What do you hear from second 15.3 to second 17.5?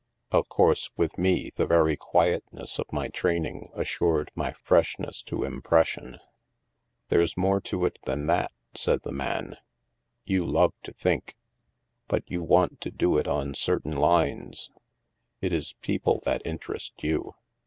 It is people that interest you.